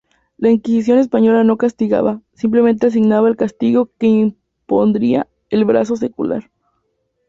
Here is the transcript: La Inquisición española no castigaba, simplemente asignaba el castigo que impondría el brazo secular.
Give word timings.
La 0.35 0.49
Inquisición 0.49 0.97
española 0.97 1.43
no 1.43 1.57
castigaba, 1.57 2.23
simplemente 2.33 2.87
asignaba 2.87 3.29
el 3.29 3.35
castigo 3.35 3.91
que 3.99 4.07
impondría 4.07 5.27
el 5.51 5.63
brazo 5.63 5.95
secular. 5.95 6.49